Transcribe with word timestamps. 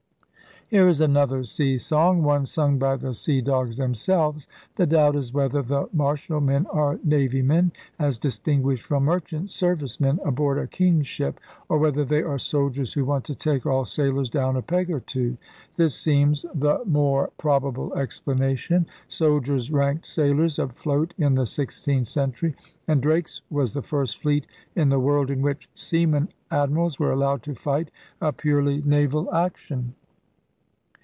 Here 0.69 0.87
is 0.87 1.01
another 1.01 1.43
sea 1.43 1.77
song, 1.77 2.23
one 2.23 2.45
sung 2.45 2.77
by 2.79 2.95
the 2.95 3.13
sea 3.13 3.41
dogs 3.41 3.75
themselves. 3.75 4.47
The 4.77 4.85
doubt 4.85 5.17
is 5.17 5.33
whether 5.33 5.61
the 5.61 5.89
Martial 5.91 6.39
men 6.39 6.65
are 6.67 6.97
Navy 7.03 7.41
men, 7.41 7.73
as 7.99 8.17
distinguished 8.17 8.83
from 8.83 9.03
merchant 9.03 9.49
service 9.49 9.99
men 9.99 10.21
aboard 10.23 10.57
a 10.57 10.67
king's 10.67 11.07
ship, 11.07 11.41
or 11.67 11.77
whether 11.77 12.05
they 12.05 12.23
are 12.23 12.39
soldiers 12.39 12.93
who 12.93 13.03
want 13.03 13.25
to 13.25 13.35
take 13.35 13.65
all 13.65 13.83
sailors 13.83 14.29
down 14.29 14.55
a 14.55 14.61
peg 14.61 14.89
or 14.89 15.01
two. 15.01 15.35
This 15.75 15.93
seems 15.93 16.43
the 16.55 16.81
more 16.85 17.31
40 17.35 17.35
ELIZABETHAN 17.35 17.35
SEA 17.35 17.35
DOGS 17.35 17.41
probable 17.81 17.93
explanation. 17.97 18.85
Soldiers 19.09 19.71
'ranked' 19.73 20.07
sailors 20.07 20.57
afloat 20.57 21.13
in 21.17 21.35
the 21.35 21.45
sixteenth 21.45 22.07
century; 22.07 22.55
and 22.87 23.01
Drake's 23.01 23.41
was 23.49 23.73
the 23.73 23.81
first 23.83 24.21
fleet 24.21 24.47
in 24.77 24.87
the 24.87 25.01
world 25.01 25.29
in 25.29 25.41
which 25.41 25.67
seamen 25.73 26.29
admirals 26.49 26.97
were 26.97 27.11
allowed 27.11 27.43
to 27.43 27.55
fight 27.55 27.91
a 28.21 28.31
purely 28.31 28.81
naval 28.85 29.29
action. 29.35 29.95